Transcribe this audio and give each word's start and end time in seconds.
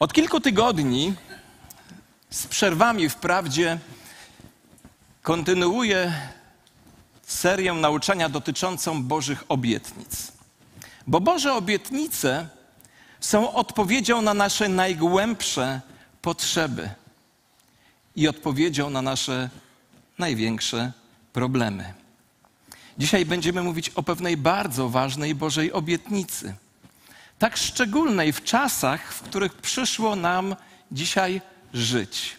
Od 0.00 0.12
kilku 0.12 0.40
tygodni 0.40 1.14
z 2.30 2.46
przerwami 2.46 3.08
wprawdzie 3.08 3.78
kontynuuję 5.22 6.12
serię 7.26 7.72
nauczania 7.72 8.28
dotyczącą 8.28 9.02
Bożych 9.02 9.44
obietnic. 9.48 10.32
Bo 11.06 11.20
Boże 11.20 11.54
obietnice 11.54 12.48
są 13.20 13.54
odpowiedzią 13.54 14.22
na 14.22 14.34
nasze 14.34 14.68
najgłębsze 14.68 15.80
potrzeby 16.22 16.90
i 18.16 18.28
odpowiedzią 18.28 18.90
na 18.90 19.02
nasze 19.02 19.50
największe 20.18 20.92
problemy. 21.32 21.94
Dzisiaj 22.98 23.26
będziemy 23.26 23.62
mówić 23.62 23.88
o 23.88 24.02
pewnej 24.02 24.36
bardzo 24.36 24.88
ważnej 24.88 25.34
Bożej 25.34 25.72
obietnicy. 25.72 26.54
Tak 27.40 27.56
szczególnej 27.56 28.32
w 28.32 28.44
czasach, 28.44 29.14
w 29.14 29.22
których 29.22 29.54
przyszło 29.54 30.16
nam 30.16 30.56
dzisiaj 30.92 31.40
żyć. 31.74 32.36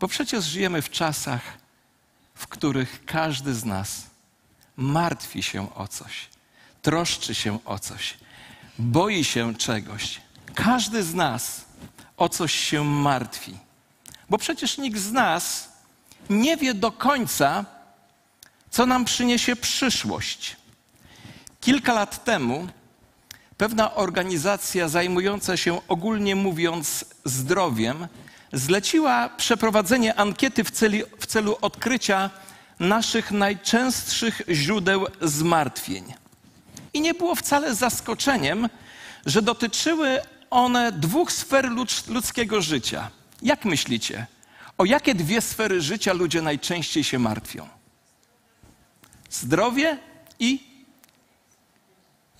Bo 0.00 0.08
przecież 0.08 0.44
żyjemy 0.44 0.82
w 0.82 0.90
czasach, 0.90 1.42
w 2.34 2.46
których 2.46 3.04
każdy 3.04 3.54
z 3.54 3.64
nas 3.64 4.02
martwi 4.76 5.42
się 5.42 5.74
o 5.74 5.88
coś, 5.88 6.28
troszczy 6.82 7.34
się 7.34 7.58
o 7.64 7.78
coś, 7.78 8.14
boi 8.78 9.24
się 9.24 9.54
czegoś. 9.54 10.20
Każdy 10.54 11.02
z 11.02 11.14
nas 11.14 11.64
o 12.16 12.28
coś 12.28 12.54
się 12.54 12.84
martwi. 12.84 13.58
Bo 14.30 14.38
przecież 14.38 14.78
nikt 14.78 14.98
z 14.98 15.12
nas 15.12 15.68
nie 16.30 16.56
wie 16.56 16.74
do 16.74 16.92
końca, 16.92 17.64
co 18.70 18.86
nam 18.86 19.04
przyniesie 19.04 19.56
przyszłość. 19.56 20.56
Kilka 21.60 21.92
lat 21.92 22.24
temu 22.24 22.68
pewna 23.58 23.94
organizacja 23.94 24.88
zajmująca 24.88 25.56
się 25.56 25.80
ogólnie 25.88 26.36
mówiąc 26.36 27.04
zdrowiem 27.24 28.08
zleciła 28.52 29.28
przeprowadzenie 29.28 30.14
ankiety 30.14 30.64
w 30.64 30.70
celu, 30.70 30.96
w 31.20 31.26
celu 31.26 31.56
odkrycia 31.60 32.30
naszych 32.80 33.30
najczęstszych 33.30 34.42
źródeł 34.48 35.06
zmartwień. 35.22 36.14
I 36.92 37.00
nie 37.00 37.14
było 37.14 37.34
wcale 37.34 37.74
zaskoczeniem, 37.74 38.68
że 39.26 39.42
dotyczyły 39.42 40.20
one 40.50 40.92
dwóch 40.92 41.32
sfer 41.32 41.70
ludzkiego 42.08 42.62
życia. 42.62 43.10
Jak 43.42 43.64
myślicie? 43.64 44.26
O 44.78 44.84
jakie 44.84 45.14
dwie 45.14 45.40
sfery 45.40 45.80
życia 45.80 46.12
ludzie 46.12 46.42
najczęściej 46.42 47.04
się 47.04 47.18
martwią? 47.18 47.68
Zdrowie 49.30 49.98
i, 50.38 50.60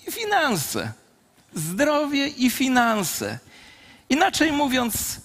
i 0.06 0.12
finanse. 0.12 0.92
Zdrowie 1.54 2.28
i 2.28 2.50
finanse. 2.50 3.38
Inaczej 4.10 4.52
mówiąc, 4.52 5.20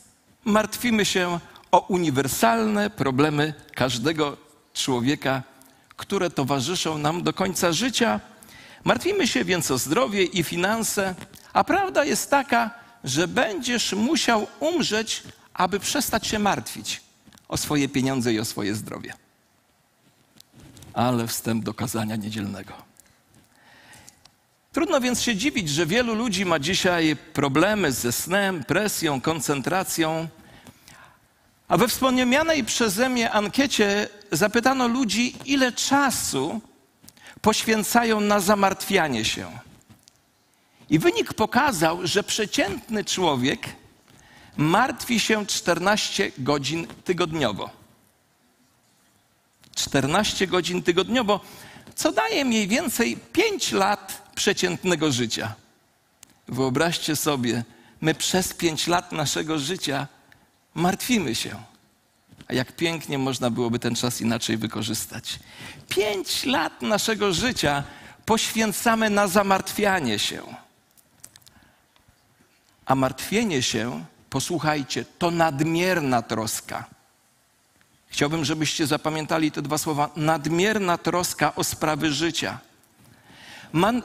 martwimy 0.45 1.05
się 1.05 1.39
o 1.71 1.79
uniwersalne 1.79 2.89
problemy 2.89 3.53
każdego 3.75 4.37
człowieka, 4.73 5.43
które 5.97 6.29
towarzyszą 6.29 6.97
nam 6.97 7.23
do 7.23 7.33
końca 7.33 7.71
życia. 7.71 8.19
Martwimy 8.83 9.27
się 9.27 9.45
więc 9.45 9.71
o 9.71 9.77
zdrowie 9.77 10.23
i 10.23 10.43
finanse, 10.43 11.15
a 11.53 11.63
prawda 11.63 12.05
jest 12.05 12.29
taka, 12.29 12.71
że 13.03 13.27
będziesz 13.27 13.93
musiał 13.93 14.47
umrzeć, 14.59 15.23
aby 15.53 15.79
przestać 15.79 16.27
się 16.27 16.39
martwić 16.39 17.01
o 17.47 17.57
swoje 17.57 17.89
pieniądze 17.89 18.33
i 18.33 18.39
o 18.39 18.45
swoje 18.45 18.75
zdrowie. 18.75 19.13
Ale 20.93 21.27
wstęp 21.27 21.63
do 21.63 21.73
kazania 21.73 22.15
niedzielnego. 22.15 22.90
Trudno 24.73 25.01
więc 25.01 25.21
się 25.21 25.35
dziwić, 25.35 25.69
że 25.69 25.85
wielu 25.85 26.15
ludzi 26.15 26.45
ma 26.45 26.59
dzisiaj 26.59 27.15
problemy 27.33 27.91
ze 27.91 28.11
snem, 28.11 28.63
presją, 28.63 29.21
koncentracją. 29.21 30.27
A 31.67 31.77
we 31.77 31.87
wspomnianej 31.87 32.63
przeze 32.63 33.09
mnie 33.09 33.31
ankiecie 33.31 34.09
zapytano 34.31 34.87
ludzi, 34.87 35.35
ile 35.45 35.71
czasu 35.71 36.61
poświęcają 37.41 38.19
na 38.19 38.39
zamartwianie 38.39 39.25
się. 39.25 39.51
I 40.89 40.99
wynik 40.99 41.33
pokazał, 41.33 42.07
że 42.07 42.23
przeciętny 42.23 43.05
człowiek 43.05 43.59
martwi 44.57 45.19
się 45.19 45.45
14 45.45 46.31
godzin 46.37 46.87
tygodniowo. 47.03 47.69
14 49.75 50.47
godzin 50.47 50.83
tygodniowo, 50.83 51.39
co 51.95 52.11
daje 52.11 52.45
mniej 52.45 52.67
więcej 52.67 53.17
5 53.33 53.71
lat 53.71 54.30
przeciętnego 54.41 55.11
życia. 55.11 55.53
Wyobraźcie 56.47 57.15
sobie, 57.15 57.63
my 58.01 58.15
przez 58.15 58.53
5 58.53 58.87
lat 58.87 59.11
naszego 59.11 59.59
życia 59.59 60.07
martwimy 60.73 61.35
się. 61.35 61.63
A 62.47 62.53
jak 62.53 62.75
pięknie 62.75 63.17
można 63.17 63.49
byłoby 63.49 63.79
ten 63.79 63.95
czas 63.95 64.21
inaczej 64.21 64.57
wykorzystać. 64.57 65.39
Pięć 65.89 66.45
lat 66.45 66.81
naszego 66.81 67.33
życia 67.33 67.83
poświęcamy 68.25 69.09
na 69.09 69.27
zamartwianie 69.27 70.19
się. 70.19 70.41
A 72.85 72.95
martwienie 72.95 73.61
się, 73.61 74.05
posłuchajcie, 74.29 75.05
to 75.19 75.31
nadmierna 75.31 76.21
troska. 76.21 76.85
Chciałbym, 78.07 78.45
żebyście 78.45 78.87
zapamiętali 78.87 79.51
te 79.51 79.61
dwa 79.61 79.77
słowa: 79.77 80.09
nadmierna 80.15 80.97
troska 80.97 81.55
o 81.55 81.63
sprawy 81.63 82.11
życia. 82.11 82.70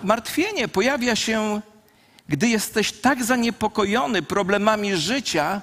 Martwienie 0.03 0.69
pojawia 0.69 1.17
się, 1.17 1.61
gdy 2.29 2.49
jesteś 2.49 2.93
tak 2.93 3.25
zaniepokojony 3.25 4.23
problemami 4.23 4.97
życia, 4.97 5.63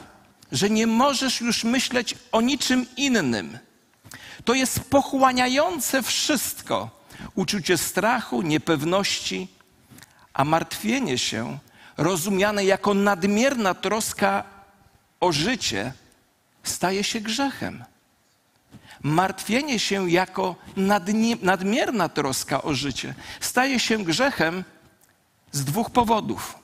że 0.51 0.69
nie 0.69 0.87
możesz 0.87 1.41
już 1.41 1.63
myśleć 1.63 2.15
o 2.31 2.41
niczym 2.41 2.85
innym. 2.97 3.57
To 4.45 4.53
jest 4.53 4.79
pochłaniające 4.79 6.03
wszystko. 6.03 7.03
Uczucie 7.35 7.77
strachu, 7.77 8.41
niepewności, 8.41 9.47
a 10.33 10.45
martwienie 10.45 11.17
się, 11.17 11.57
rozumiane 11.97 12.65
jako 12.65 12.93
nadmierna 12.93 13.73
troska 13.73 14.43
o 15.19 15.31
życie, 15.31 15.93
staje 16.63 17.03
się 17.03 17.21
grzechem. 17.21 17.83
Martwienie 19.03 19.79
się 19.79 20.11
jako 20.11 20.55
nadmierna 21.41 22.09
troska 22.09 22.61
o 22.61 22.73
życie 22.73 23.13
staje 23.39 23.79
się 23.79 24.03
grzechem 24.03 24.63
z 25.51 25.63
dwóch 25.63 25.89
powodów. 25.89 26.55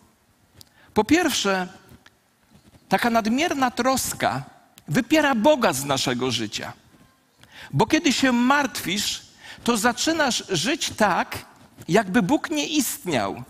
Po 0.93 1.03
pierwsze, 1.03 1.67
taka 2.89 3.09
nadmierna 3.09 3.71
troska 3.71 4.43
wypiera 4.87 5.35
Boga 5.35 5.73
z 5.73 5.85
naszego 5.85 6.31
życia. 6.31 6.73
Bo 7.73 7.85
kiedy 7.85 8.13
się 8.13 8.31
martwisz, 8.31 9.21
to 9.63 9.77
zaczynasz 9.77 10.43
żyć 10.49 10.89
tak, 10.89 11.45
jakby 11.87 12.21
Bóg 12.21 12.49
nie 12.49 12.67
istniał. 12.67 13.43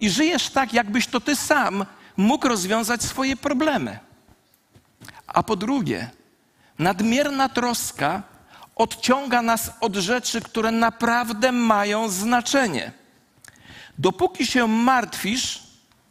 I 0.00 0.10
żyjesz 0.10 0.50
tak, 0.50 0.72
jakbyś 0.72 1.06
to 1.06 1.20
ty 1.20 1.36
sam 1.36 1.86
mógł 2.16 2.48
rozwiązać 2.48 3.02
swoje 3.02 3.36
problemy. 3.36 3.98
A 5.26 5.42
po 5.42 5.56
drugie, 5.56 6.10
nadmierna 6.80 7.48
troska 7.48 8.22
odciąga 8.76 9.42
nas 9.42 9.72
od 9.80 9.96
rzeczy, 9.96 10.40
które 10.40 10.70
naprawdę 10.70 11.52
mają 11.52 12.08
znaczenie. 12.08 12.92
Dopóki 13.98 14.46
się 14.46 14.68
martwisz, 14.68 15.62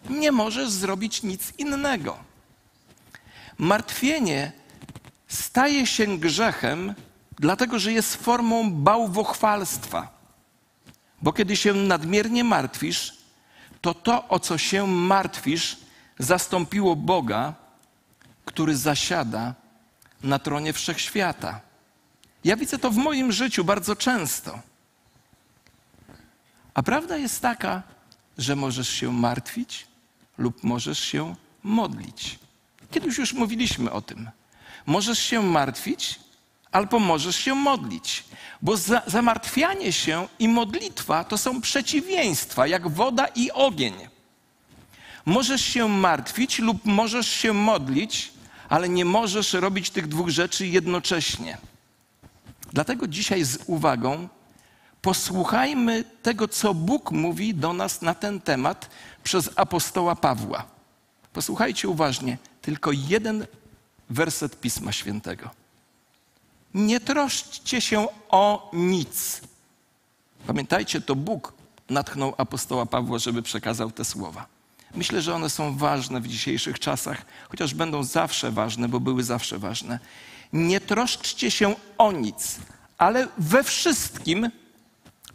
nie 0.10 0.32
możesz 0.32 0.70
zrobić 0.70 1.24
nic 1.24 1.54
innego. 1.58 2.18
Martwienie 3.58 4.52
staje 5.28 5.88
się 5.88 6.18
grzechem, 6.18 6.94
dlatego 7.40 7.80
że 7.80 7.94
jest 7.94 8.16
formą 8.16 8.72
bałwochwalstwa. 8.72 10.08
Bo 11.22 11.34
kiedy 11.34 11.56
się 11.56 11.74
nadmiernie 11.74 12.44
martwisz, 12.44 13.18
to 13.82 13.94
to, 13.94 14.28
o 14.28 14.40
co 14.40 14.58
się 14.58 14.88
martwisz, 14.88 15.78
zastąpiło 16.20 16.96
Boga, 16.96 17.54
który 18.46 18.78
zasiada 18.78 19.54
na 20.24 20.40
tronie 20.40 20.74
wszechświata. 20.74 21.62
Ja 22.44 22.58
widzę 22.58 22.80
to 22.80 22.92
w 22.92 22.98
moim 22.98 23.32
życiu 23.32 23.64
bardzo 23.64 23.96
często. 23.96 24.60
A 26.74 26.84
prawda 26.84 27.18
jest 27.18 27.42
taka, 27.42 27.84
że 28.38 28.56
możesz 28.56 28.90
się 28.90 29.14
martwić 29.14 29.88
lub 30.38 30.64
możesz 30.64 31.00
się 31.00 31.36
modlić. 31.64 32.40
Kiedyś 32.92 33.18
już 33.18 33.34
mówiliśmy 33.34 33.92
o 33.92 34.02
tym. 34.02 34.30
Możesz 34.86 35.20
się 35.20 35.44
martwić 35.44 36.20
albo 36.72 37.00
możesz 37.00 37.36
się 37.36 37.56
modlić, 37.56 38.24
bo 38.62 38.78
za, 38.78 39.02
zamartwianie 39.08 39.94
się 39.94 40.28
i 40.40 40.48
modlitwa 40.48 41.24
to 41.24 41.38
są 41.38 41.62
przeciwieństwa, 41.62 42.68
jak 42.68 42.88
woda 42.88 43.28
i 43.28 43.52
ogień. 43.52 43.94
Możesz 45.26 45.62
się 45.62 45.88
martwić 45.90 46.60
lub 46.60 46.86
możesz 46.86 47.28
się 47.28 47.54
modlić, 47.54 48.32
ale 48.70 48.90
nie 48.90 49.06
możesz 49.06 49.54
robić 49.54 49.90
tych 49.90 50.08
dwóch 50.08 50.30
rzeczy 50.30 50.68
jednocześnie. 50.68 51.58
Dlatego 52.74 53.08
dzisiaj 53.08 53.44
z 53.44 53.58
uwagą 53.66 54.28
posłuchajmy 55.02 56.04
tego, 56.24 56.48
co 56.48 56.74
Bóg 56.74 57.12
mówi 57.12 57.56
do 57.56 57.74
nas 57.74 58.02
na 58.02 58.14
ten 58.14 58.42
temat 58.42 58.90
przez 59.24 59.50
apostoła 59.56 60.16
Pawła. 60.16 60.66
Posłuchajcie 61.34 61.90
uważnie, 61.90 62.38
tylko 62.62 62.92
jeden 62.92 63.48
werset 64.10 64.60
Pisma 64.60 64.92
Świętego. 64.92 65.50
Nie 66.74 67.00
troszczcie 67.00 67.82
się 67.82 68.08
o 68.30 68.70
nic. 68.74 69.42
Pamiętajcie, 70.48 71.02
to 71.02 71.16
Bóg 71.16 71.54
natchnął 71.90 72.34
apostoła 72.38 72.86
Pawła, 72.86 73.20
żeby 73.20 73.42
przekazał 73.42 73.92
te 73.92 74.06
słowa. 74.06 74.59
Myślę, 74.96 75.22
że 75.22 75.36
one 75.36 75.50
są 75.50 75.78
ważne 75.78 76.22
w 76.22 76.28
dzisiejszych 76.28 76.80
czasach, 76.80 77.26
chociaż 77.50 77.74
będą 77.74 78.04
zawsze 78.04 78.52
ważne, 78.52 78.90
bo 78.90 79.00
były 79.00 79.24
zawsze 79.24 79.60
ważne. 79.60 80.00
Nie 80.54 80.82
troszczcie 80.82 81.52
się 81.52 81.76
o 81.98 82.12
nic, 82.12 82.56
ale 82.98 83.28
we 83.38 83.64
wszystkim 83.64 84.50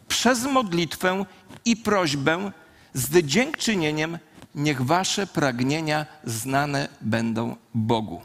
przez 0.07 0.43
modlitwę 0.43 1.25
i 1.65 1.77
prośbę 1.77 2.51
z 2.93 3.25
dziękczynieniem 3.25 4.17
niech 4.55 4.81
wasze 4.81 5.27
pragnienia 5.27 6.05
znane 6.23 6.89
będą 7.01 7.55
Bogu. 7.73 8.21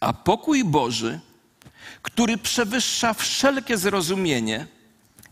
A 0.00 0.12
pokój 0.12 0.64
Boży, 0.64 1.20
który 2.02 2.38
przewyższa 2.38 3.14
wszelkie 3.14 3.78
zrozumienie, 3.78 4.66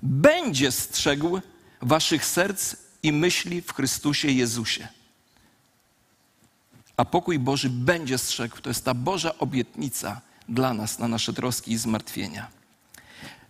będzie 0.02 0.72
strzegł 0.72 1.40
waszych 1.82 2.24
serc 2.24 2.76
i 3.02 3.12
myśli 3.12 3.62
w 3.62 3.72
Chrystusie 3.72 4.28
Jezusie. 4.28 4.88
A 6.96 7.04
pokój 7.04 7.38
Boży 7.38 7.70
będzie 7.70 8.18
strzegł. 8.18 8.60
To 8.60 8.70
jest 8.70 8.84
ta 8.84 8.94
Boża 8.94 9.38
obietnica 9.38 10.20
dla 10.48 10.74
nas 10.74 10.98
na 10.98 11.08
nasze 11.08 11.32
troski 11.32 11.72
i 11.72 11.78
zmartwienia. 11.78 12.48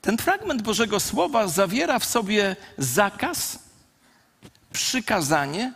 Ten 0.01 0.19
fragment 0.19 0.63
Bożego 0.63 1.01
Słowa 1.01 1.49
zawiera 1.49 1.99
w 1.99 2.05
sobie 2.05 2.57
zakaz, 2.79 3.59
przykazanie 4.73 5.73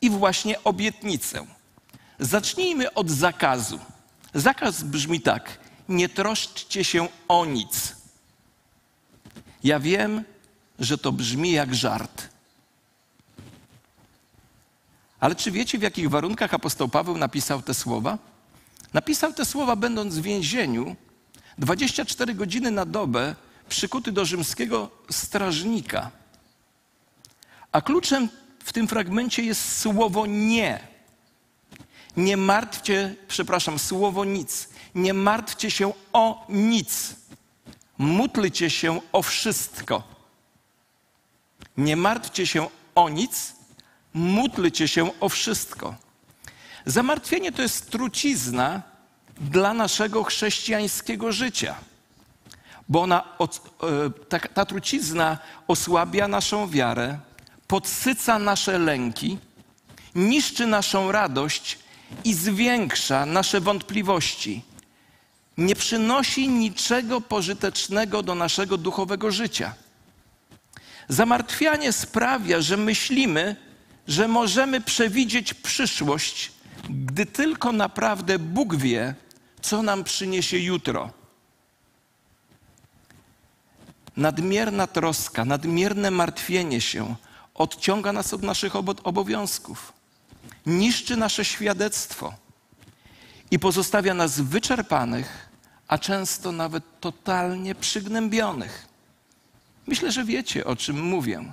i 0.00 0.10
właśnie 0.10 0.64
obietnicę. 0.64 1.46
Zacznijmy 2.18 2.94
od 2.94 3.10
zakazu. 3.10 3.80
Zakaz 4.34 4.82
brzmi 4.82 5.20
tak: 5.20 5.58
nie 5.88 6.08
troszczcie 6.08 6.84
się 6.84 7.08
o 7.28 7.44
nic. 7.44 7.96
Ja 9.64 9.80
wiem, 9.80 10.24
że 10.78 10.98
to 10.98 11.12
brzmi 11.12 11.52
jak 11.52 11.74
żart. 11.74 12.28
Ale 15.20 15.34
czy 15.34 15.50
wiecie, 15.50 15.78
w 15.78 15.82
jakich 15.82 16.10
warunkach 16.10 16.54
apostoł 16.54 16.88
Paweł 16.88 17.18
napisał 17.18 17.62
te 17.62 17.74
słowa? 17.74 18.18
Napisał 18.92 19.32
te 19.32 19.44
słowa, 19.44 19.76
będąc 19.76 20.14
w 20.14 20.22
więzieniu, 20.22 20.96
24 21.58 22.34
godziny 22.34 22.70
na 22.70 22.86
dobę, 22.86 23.34
przykuty 23.68 24.12
do 24.12 24.24
rzymskiego 24.24 24.90
strażnika. 25.10 26.10
A 27.72 27.80
kluczem 27.80 28.28
w 28.64 28.72
tym 28.72 28.88
fragmencie 28.88 29.42
jest 29.42 29.78
słowo 29.78 30.26
nie. 30.26 30.80
Nie 32.16 32.36
martwcie, 32.36 33.14
przepraszam, 33.28 33.78
słowo 33.78 34.24
nic. 34.24 34.68
Nie 34.94 35.14
martwcie 35.14 35.70
się 35.70 35.92
o 36.12 36.46
nic. 36.48 37.16
Módlcie 37.98 38.70
się 38.70 39.00
o 39.12 39.22
wszystko. 39.22 40.02
Nie 41.76 41.96
martwcie 41.96 42.46
się 42.46 42.68
o 42.94 43.08
nic, 43.08 43.54
módlcie 44.14 44.88
się 44.88 45.20
o 45.20 45.28
wszystko. 45.28 45.94
Zamartwienie 46.86 47.52
to 47.52 47.62
jest 47.62 47.90
trucizna 47.90 48.82
dla 49.40 49.74
naszego 49.74 50.24
chrześcijańskiego 50.24 51.32
życia, 51.32 51.74
bo 52.88 53.02
ona, 53.02 53.24
e, 53.40 53.46
ta, 54.28 54.38
ta 54.38 54.64
trucizna 54.64 55.38
osłabia 55.68 56.28
naszą 56.28 56.68
wiarę, 56.68 57.18
podsyca 57.66 58.38
nasze 58.38 58.78
lęki, 58.78 59.38
niszczy 60.14 60.66
naszą 60.66 61.12
radość 61.12 61.78
i 62.24 62.34
zwiększa 62.34 63.26
nasze 63.26 63.60
wątpliwości. 63.60 64.62
Nie 65.58 65.76
przynosi 65.76 66.48
niczego 66.48 67.20
pożytecznego 67.20 68.22
do 68.22 68.34
naszego 68.34 68.76
duchowego 68.76 69.30
życia. 69.30 69.74
Zamartwianie 71.08 71.92
sprawia, 71.92 72.60
że 72.60 72.76
myślimy, 72.76 73.56
że 74.08 74.28
możemy 74.28 74.80
przewidzieć 74.80 75.54
przyszłość, 75.54 76.52
gdy 76.88 77.26
tylko 77.26 77.72
naprawdę 77.72 78.38
Bóg 78.38 78.76
wie, 78.76 79.14
co 79.62 79.82
nam 79.82 80.04
przyniesie 80.04 80.58
jutro. 80.58 81.10
Nadmierna 84.16 84.86
troska, 84.86 85.44
nadmierne 85.44 86.10
martwienie 86.10 86.80
się 86.80 87.14
odciąga 87.54 88.12
nas 88.12 88.34
od 88.34 88.42
naszych 88.42 88.76
obowiązków, 89.04 89.92
niszczy 90.66 91.16
nasze 91.16 91.44
świadectwo 91.44 92.34
i 93.50 93.58
pozostawia 93.58 94.14
nas 94.14 94.40
wyczerpanych, 94.40 95.48
a 95.88 95.98
często 95.98 96.52
nawet 96.52 97.00
totalnie 97.00 97.74
przygnębionych. 97.74 98.86
Myślę, 99.86 100.12
że 100.12 100.24
wiecie, 100.24 100.64
o 100.64 100.76
czym 100.76 101.02
mówię, 101.02 101.52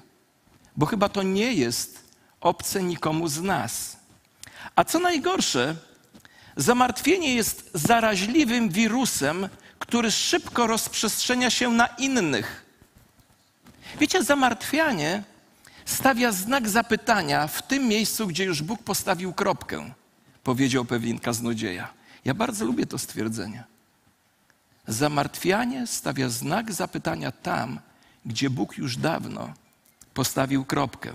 bo 0.77 0.85
chyba 0.85 1.09
to 1.09 1.23
nie 1.23 1.53
jest 1.53 2.06
obce 2.41 2.83
nikomu 2.83 3.27
z 3.27 3.41
nas. 3.41 3.97
A 4.75 4.83
co 4.83 4.99
najgorsze, 4.99 5.75
zamartwienie 6.57 7.35
jest 7.35 7.69
zaraźliwym 7.73 8.69
wirusem, 8.69 9.49
który 9.79 10.11
szybko 10.11 10.67
rozprzestrzenia 10.67 11.49
się 11.49 11.69
na 11.69 11.87
innych. 11.87 12.65
Wiecie, 13.99 14.23
zamartwianie 14.23 15.23
stawia 15.85 16.31
znak 16.31 16.69
zapytania 16.69 17.47
w 17.47 17.67
tym 17.67 17.87
miejscu, 17.87 18.27
gdzie 18.27 18.43
już 18.43 18.61
Bóg 18.61 18.83
postawił 18.83 19.33
kropkę, 19.33 19.91
powiedział 20.43 20.85
pewien 20.85 21.19
kaznodzieja. 21.19 21.93
Ja 22.25 22.33
bardzo 22.33 22.65
lubię 22.65 22.85
to 22.85 22.97
stwierdzenie. 22.97 23.63
Zamartwianie 24.87 25.87
stawia 25.87 26.29
znak 26.29 26.73
zapytania 26.73 27.31
tam, 27.31 27.79
gdzie 28.25 28.49
Bóg 28.49 28.77
już 28.77 28.97
dawno 28.97 29.53
postawił 30.13 30.65
kropkę. 30.65 31.13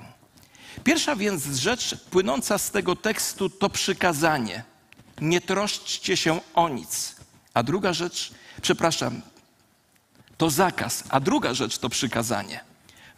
Pierwsza 0.85 1.17
więc 1.17 1.47
rzecz 1.47 1.97
płynąca 2.11 2.59
z 2.59 2.71
tego 2.71 2.97
tekstu 2.97 3.51
to 3.51 3.71
przykazanie. 3.71 4.65
Nie 5.21 5.41
troszczcie 5.41 6.17
się 6.17 6.41
o 6.55 6.69
nic. 6.69 7.17
A 7.55 7.63
druga 7.63 7.93
rzecz, 7.93 8.33
przepraszam, 8.63 9.23
to 10.37 10.51
zakaz. 10.51 11.05
A 11.09 11.21
druga 11.21 11.55
rzecz 11.55 11.79
to 11.79 11.89
przykazanie. 11.89 12.65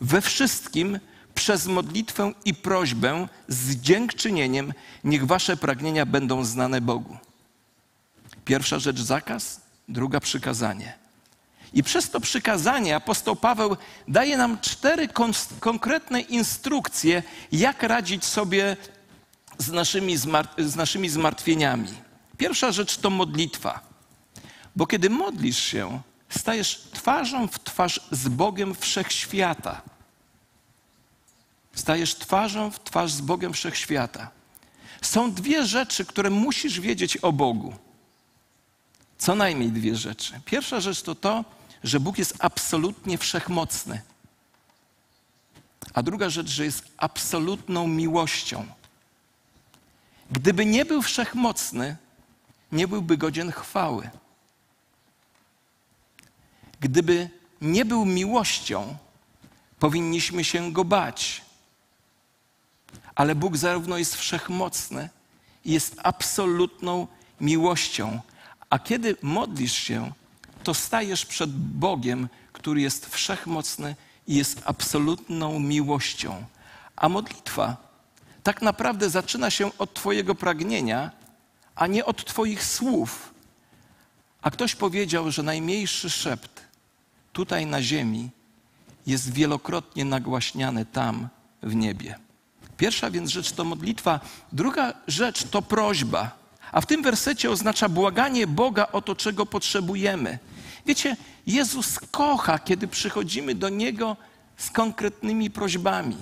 We 0.01 0.21
wszystkim 0.21 0.99
przez 1.35 1.67
modlitwę 1.67 2.33
i 2.45 2.55
prośbę 2.55 3.29
z 3.49 3.77
dziękczynieniem 3.77 4.73
niech 5.05 5.27
wasze 5.27 5.57
pragnienia 5.57 6.07
będą 6.07 6.45
znane 6.45 6.81
Bogu. 6.81 7.17
Pierwsza 8.45 8.79
rzecz 8.79 9.01
zakaz, 9.01 9.61
druga 9.89 10.21
przykazanie. 10.21 11.04
I 11.75 11.83
przez 11.83 12.11
to 12.11 12.21
przykazanie 12.21 12.97
apostoł 12.97 13.37
Paweł 13.37 13.77
daje 14.09 14.37
nam 14.37 14.61
cztery 14.61 15.09
konkretne 15.61 16.21
instrukcje, 16.21 17.23
jak 17.53 17.83
radzić 17.83 18.25
sobie 18.25 18.77
z 19.59 19.73
naszymi, 19.73 20.17
z 20.59 20.77
naszymi 20.77 21.09
zmartwieniami. 21.09 21.89
Pierwsza 22.37 22.73
rzecz 22.73 22.97
to 22.97 23.11
modlitwa. 23.11 23.81
Bo 24.77 24.87
kiedy 24.87 25.11
modlisz 25.11 25.63
się, 25.63 26.01
stajesz 26.29 26.89
twarzą 26.93 27.49
w 27.49 27.59
twarz 27.59 28.01
z 28.11 28.29
Bogiem 28.29 28.75
wszechświata. 28.75 29.83
Stajesz 31.75 32.15
twarzą 32.15 32.71
w 32.71 32.85
twarz 32.85 33.13
z 33.13 33.21
Bogiem 33.21 33.53
wszechświata. 33.53 34.31
Są 35.03 35.33
dwie 35.33 35.67
rzeczy, 35.67 36.05
które 36.05 36.31
musisz 36.31 36.81
wiedzieć 36.81 37.17
o 37.17 37.33
Bogu. 37.33 37.75
Co 39.19 39.35
najmniej 39.35 39.71
dwie 39.71 39.97
rzeczy. 39.97 40.41
Pierwsza 40.45 40.81
rzecz 40.81 41.03
to 41.03 41.15
to, 41.15 41.45
że 41.85 42.01
Bóg 42.01 42.19
jest 42.19 42.35
absolutnie 42.39 43.19
wszechmocny. 43.19 44.03
A 45.95 46.03
druga 46.03 46.31
rzecz, 46.31 46.49
że 46.49 46.65
jest 46.65 46.85
absolutną 46.97 47.89
miłością. 47.89 48.67
Gdyby 50.31 50.67
nie 50.67 50.85
był 50.85 51.03
wszechmocny, 51.03 51.97
nie 52.73 52.89
byłby 52.89 53.17
godzien 53.17 53.53
chwały. 53.53 54.11
Gdyby 56.81 57.31
nie 57.61 57.85
był 57.85 58.05
miłością, 58.05 58.97
powinniśmy 59.79 60.45
się 60.45 60.73
go 60.73 60.85
bać. 60.85 61.43
Ale 63.15 63.35
Bóg 63.35 63.57
zarówno 63.57 63.99
jest 63.99 64.17
wszechmocny 64.17 65.09
i 65.65 65.73
jest 65.73 65.97
absolutną 66.03 67.07
miłością. 67.41 68.21
A 68.71 68.79
kiedy 68.79 69.17
modlisz 69.23 69.73
się, 69.73 70.13
to 70.65 70.75
stajesz 70.75 71.27
przed 71.27 71.51
Bogiem, 71.57 72.29
który 72.53 72.81
jest 72.81 73.07
wszechmocny 73.07 73.97
i 74.27 74.35
jest 74.35 74.63
absolutną 74.65 75.61
miłością. 75.61 76.45
A 76.97 77.09
modlitwa 77.09 77.77
tak 78.43 78.63
naprawdę 78.63 79.11
zaczyna 79.11 79.51
się 79.51 79.79
od 79.79 79.95
Twojego 79.95 80.35
pragnienia, 80.35 81.11
a 81.75 81.87
nie 81.87 82.05
od 82.05 82.25
Twoich 82.25 82.65
słów. 82.65 83.35
A 84.43 84.51
ktoś 84.51 84.75
powiedział, 84.75 85.31
że 85.31 85.43
najmniejszy 85.43 86.11
szept 86.11 86.65
tutaj 87.33 87.67
na 87.67 87.83
ziemi 87.83 88.31
jest 89.07 89.33
wielokrotnie 89.33 90.05
nagłaśniany 90.05 90.87
tam 90.87 91.29
w 91.63 91.75
niebie. 91.75 92.19
Pierwsza 92.77 93.11
więc 93.11 93.31
rzecz 93.31 93.53
to 93.53 93.65
modlitwa, 93.65 94.21
druga 94.53 94.93
rzecz 95.09 95.45
to 95.45 95.63
prośba. 95.63 96.31
A 96.73 96.81
w 96.81 96.87
tym 96.87 97.03
wersecie 97.03 97.51
oznacza 97.51 97.89
błaganie 97.89 98.47
Boga 98.47 98.87
o 98.93 99.03
to, 99.03 99.15
czego 99.15 99.47
potrzebujemy. 99.47 100.39
Wiecie, 100.87 101.17
Jezus 101.47 101.99
kocha, 102.11 102.59
kiedy 102.59 102.89
przychodzimy 102.89 103.55
do 103.55 103.69
Niego 103.69 104.17
z 104.57 104.71
konkretnymi 104.71 105.51
prośbami. 105.51 106.17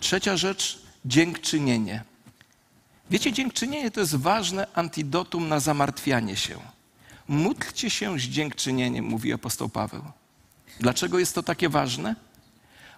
Trzecia 0.00 0.36
rzecz 0.36 0.82
dziękczynienie. 1.04 2.04
Wiecie, 3.10 3.32
dziękczynienie 3.32 3.90
to 3.90 4.00
jest 4.00 4.16
ważne 4.16 4.66
antidotum 4.74 5.48
na 5.48 5.60
zamartwianie 5.60 6.36
się. 6.36 6.58
Módlcie 7.28 7.90
się 7.90 8.18
z 8.18 8.22
dziękczynieniem, 8.22 9.04
mówi 9.04 9.32
apostoł 9.32 9.68
Paweł. 9.68 10.02
Dlaczego 10.80 11.18
jest 11.18 11.34
to 11.34 11.42
takie 11.42 11.68
ważne? 11.68 12.16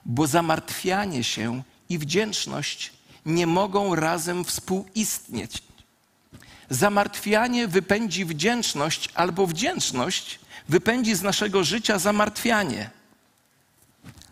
Bo 0.05 0.27
zamartwianie 0.27 1.25
się 1.25 1.63
i 1.89 1.99
wdzięczność 1.99 2.93
nie 3.27 3.47
mogą 3.47 3.95
razem 3.95 4.45
współistnieć. 4.45 5.63
Zamartwianie 6.73 7.69
wypędzi 7.69 8.25
wdzięczność, 8.25 9.09
albo 9.15 9.47
wdzięczność 9.47 10.41
wypędzi 10.69 11.15
z 11.15 11.23
naszego 11.23 11.65
życia 11.65 11.99
zamartwianie. 11.99 12.91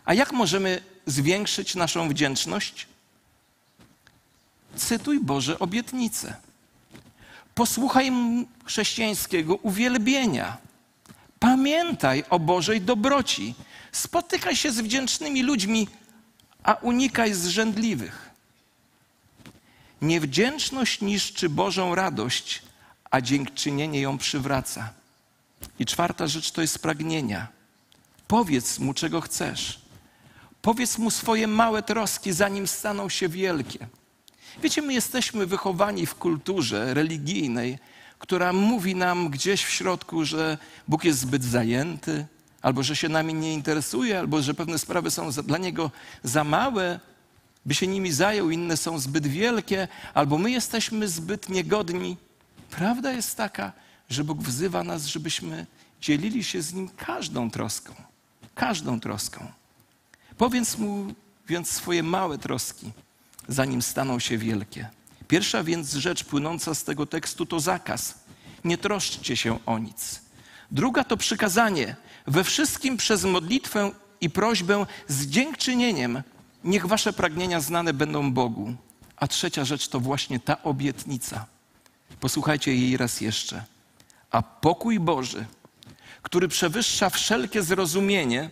A 0.05 0.13
jak 0.13 0.31
możemy 0.31 0.81
zwiększyć 1.05 1.75
naszą 1.75 2.09
wdzięczność? 2.09 2.87
Cytuj 4.75 5.19
Boże 5.19 5.59
obietnice. 5.59 6.35
Posłuchaj 7.55 8.11
chrześcijańskiego 8.65 9.55
uwielbienia. 9.55 10.57
Pamiętaj 11.39 12.23
o 12.29 12.39
Bożej 12.39 12.81
dobroci. 12.81 13.55
Spotykaj 13.91 14.55
się 14.55 14.71
z 14.71 14.81
wdzięcznymi 14.81 15.43
ludźmi, 15.43 15.87
a 16.63 16.73
unikaj 16.73 17.33
zrzędliwych. 17.33 18.30
Niewdzięczność 20.01 21.01
niszczy 21.01 21.49
Bożą 21.49 21.95
radość, 21.95 22.61
a 23.11 23.21
dziękczynienie 23.21 24.01
ją 24.01 24.17
przywraca. 24.17 24.93
I 25.79 25.85
czwarta 25.85 26.27
rzecz 26.27 26.51
to 26.51 26.61
jest 26.61 26.79
pragnienia. 26.79 27.47
Powiedz 28.27 28.79
mu, 28.79 28.93
czego 28.93 29.21
chcesz. 29.21 29.81
Powiedz 30.61 30.97
mu 30.97 31.11
swoje 31.11 31.47
małe 31.47 31.83
troski, 31.83 32.33
zanim 32.33 32.67
staną 32.67 33.09
się 33.09 33.29
wielkie. 33.29 33.87
Wiecie, 34.63 34.81
my 34.81 34.93
jesteśmy 34.93 35.45
wychowani 35.45 36.05
w 36.05 36.15
kulturze 36.15 36.93
religijnej, 36.93 37.79
która 38.19 38.53
mówi 38.53 38.95
nam 38.95 39.29
gdzieś 39.29 39.63
w 39.63 39.69
środku, 39.69 40.25
że 40.25 40.57
Bóg 40.87 41.03
jest 41.03 41.19
zbyt 41.19 41.43
zajęty, 41.43 42.25
albo 42.61 42.83
że 42.83 42.95
się 42.95 43.09
nami 43.09 43.33
nie 43.33 43.53
interesuje, 43.53 44.19
albo 44.19 44.41
że 44.41 44.53
pewne 44.53 44.79
sprawy 44.79 45.11
są 45.11 45.31
dla 45.31 45.57
Niego 45.57 45.91
za 46.23 46.43
małe, 46.43 46.99
by 47.65 47.75
się 47.75 47.87
nimi 47.87 48.11
zajął, 48.11 48.49
inne 48.49 48.77
są 48.77 48.99
zbyt 48.99 49.27
wielkie, 49.27 49.87
albo 50.13 50.37
my 50.37 50.51
jesteśmy 50.51 51.07
zbyt 51.07 51.49
niegodni. 51.49 52.17
Prawda 52.69 53.11
jest 53.11 53.37
taka, 53.37 53.71
że 54.09 54.23
Bóg 54.23 54.41
wzywa 54.41 54.83
nas, 54.83 55.05
żebyśmy 55.05 55.65
dzielili 56.01 56.43
się 56.43 56.61
z 56.61 56.73
Nim 56.73 56.89
każdą 56.89 57.51
troską. 57.51 57.93
Każdą 58.55 58.99
troską. 58.99 59.51
Powiedz 60.37 60.77
mu 60.77 61.13
więc 61.47 61.69
swoje 61.71 62.03
małe 62.03 62.37
troski, 62.37 62.91
zanim 63.47 63.81
staną 63.81 64.19
się 64.19 64.37
wielkie. 64.37 64.89
Pierwsza 65.27 65.63
więc 65.63 65.93
rzecz 65.93 66.23
płynąca 66.23 66.75
z 66.75 66.83
tego 66.83 67.05
tekstu 67.05 67.45
to 67.45 67.59
zakaz. 67.59 68.15
Nie 68.63 68.77
troszczcie 68.77 69.37
się 69.37 69.65
o 69.65 69.79
nic. 69.79 70.21
Druga 70.71 71.03
to 71.03 71.17
przykazanie. 71.17 71.95
We 72.27 72.43
wszystkim 72.43 72.97
przez 72.97 73.23
modlitwę 73.23 73.91
i 74.21 74.29
prośbę 74.29 74.85
z 75.07 75.25
dziękczynieniem 75.25 76.23
niech 76.63 76.85
wasze 76.85 77.13
pragnienia 77.13 77.61
znane 77.61 77.93
będą 77.93 78.33
Bogu. 78.33 78.73
A 79.15 79.27
trzecia 79.27 79.65
rzecz 79.65 79.87
to 79.87 79.99
właśnie 79.99 80.39
ta 80.39 80.63
obietnica. 80.63 81.45
Posłuchajcie 82.19 82.75
jej 82.75 82.97
raz 82.97 83.21
jeszcze. 83.21 83.63
A 84.31 84.41
pokój 84.41 84.99
Boży, 84.99 85.45
który 86.21 86.47
przewyższa 86.47 87.09
wszelkie 87.09 87.63
zrozumienie, 87.63 88.49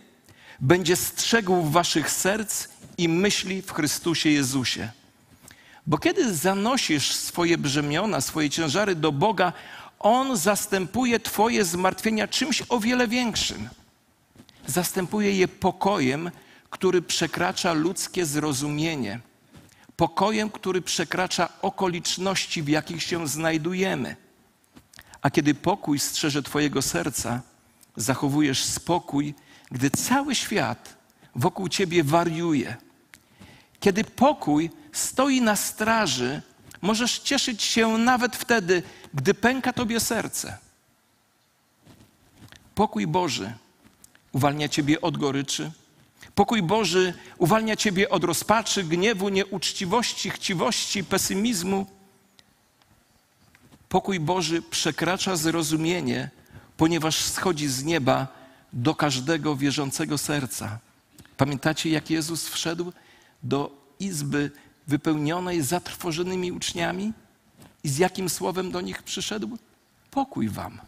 będzie 0.60 0.96
strzegł 0.96 1.62
waszych 1.62 2.10
serc 2.10 2.68
i 2.98 3.08
myśli 3.08 3.62
w 3.62 3.72
Chrystusie 3.72 4.30
Jezusie. 4.30 4.90
Bo 5.86 5.98
kiedy 5.98 6.34
zanosisz 6.34 7.12
swoje 7.12 7.58
brzemiona, 7.58 8.20
swoje 8.20 8.50
ciężary 8.50 8.94
do 8.94 9.12
Boga, 9.12 9.52
On 9.98 10.36
zastępuje 10.36 11.20
Twoje 11.20 11.64
zmartwienia 11.64 12.28
czymś 12.28 12.62
o 12.68 12.80
wiele 12.80 13.08
większym. 13.08 13.68
Zastępuje 14.66 15.32
je 15.32 15.48
pokojem, 15.48 16.30
który 16.70 17.02
przekracza 17.02 17.72
ludzkie 17.72 18.26
zrozumienie, 18.26 19.20
pokojem, 19.96 20.50
który 20.50 20.82
przekracza 20.82 21.48
okoliczności, 21.62 22.62
w 22.62 22.68
jakich 22.68 23.02
się 23.02 23.28
znajdujemy. 23.28 24.16
A 25.22 25.30
kiedy 25.30 25.54
pokój 25.54 25.98
strzeże 25.98 26.42
Twojego 26.42 26.82
serca, 26.82 27.42
zachowujesz 27.96 28.64
spokój, 28.64 29.34
gdy 29.70 29.90
cały 29.90 30.34
świat 30.34 30.96
wokół 31.34 31.68
Ciebie 31.68 32.04
wariuje. 32.04 32.76
Kiedy 33.80 34.04
pokój 34.04 34.70
stoi 34.92 35.40
na 35.40 35.56
straży, 35.56 36.42
możesz 36.82 37.18
cieszyć 37.18 37.62
się 37.62 37.88
nawet 37.98 38.36
wtedy, 38.36 38.82
gdy 39.14 39.34
pęka 39.34 39.72
Tobie 39.72 40.00
serce. 40.00 40.58
Pokój 42.74 43.06
Boży 43.06 43.52
uwalnia 44.32 44.68
Ciebie 44.68 45.00
od 45.00 45.16
goryczy, 45.16 45.70
Pokój 46.40 46.62
Boży 46.62 47.14
uwalnia 47.38 47.76
Ciebie 47.76 48.08
od 48.08 48.24
rozpaczy, 48.24 48.84
gniewu, 48.84 49.28
nieuczciwości, 49.28 50.30
chciwości, 50.30 51.04
pesymizmu. 51.04 51.86
Pokój 53.88 54.20
Boży 54.20 54.62
przekracza 54.62 55.36
zrozumienie, 55.36 56.30
ponieważ 56.76 57.24
schodzi 57.24 57.68
z 57.68 57.84
nieba 57.84 58.26
do 58.72 58.94
każdego 58.94 59.56
wierzącego 59.56 60.18
serca. 60.18 60.78
Pamiętacie, 61.36 61.90
jak 61.90 62.10
Jezus 62.10 62.48
wszedł 62.48 62.92
do 63.42 63.70
izby 63.98 64.50
wypełnionej 64.86 65.62
zatrwożonymi 65.62 66.52
uczniami? 66.52 67.12
I 67.84 67.88
z 67.88 67.98
jakim 67.98 68.28
słowem 68.28 68.70
do 68.70 68.80
nich 68.80 69.02
przyszedł? 69.02 69.58
Pokój 70.10 70.48
wam. 70.48 70.78